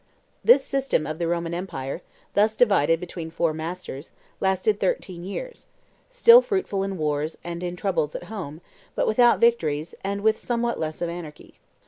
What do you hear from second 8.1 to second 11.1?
at home, but without victories, and with somewhat less of